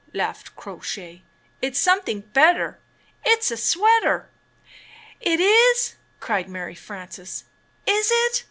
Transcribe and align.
laughed 0.15 0.55
Crow 0.55 0.79
Shay, 0.81 1.21
"It's 1.61 1.77
something 1.77 2.21
better— 2.33 2.79
It's 3.23 3.51
a 3.51 3.55
sweater." 3.55 4.29
"Is 5.21 5.37
it?" 5.39 5.95
cried 6.19 6.49
Mary 6.49 6.73
Frances. 6.73 7.43
"Is 7.85 8.09
it? 8.11 8.39